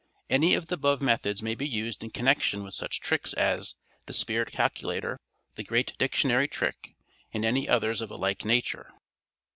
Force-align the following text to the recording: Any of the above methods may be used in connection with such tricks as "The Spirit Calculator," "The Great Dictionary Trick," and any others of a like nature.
Any 0.31 0.55
of 0.55 0.65
the 0.65 0.73
above 0.73 0.99
methods 0.99 1.43
may 1.43 1.53
be 1.53 1.67
used 1.67 2.03
in 2.03 2.09
connection 2.09 2.63
with 2.63 2.73
such 2.73 3.01
tricks 3.01 3.33
as 3.33 3.75
"The 4.07 4.13
Spirit 4.13 4.51
Calculator," 4.51 5.19
"The 5.57 5.63
Great 5.63 5.95
Dictionary 5.99 6.47
Trick," 6.47 6.95
and 7.31 7.45
any 7.45 7.69
others 7.69 8.01
of 8.01 8.09
a 8.09 8.15
like 8.15 8.43
nature. 8.43 8.89